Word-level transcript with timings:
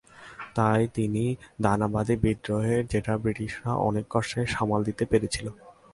তাই 0.55 0.81
দানা 1.61 1.87
বাঁধে 1.87 2.15
বিদ্রোহের, 2.23 2.81
যেটা 2.87 3.13
ব্রিটিশরা 3.17 3.71
অনেক 3.87 4.05
কষ্টে 4.09 4.41
সামাল 4.47 4.81
দিতে 4.83 5.03
পেরেছিল। 5.05 5.47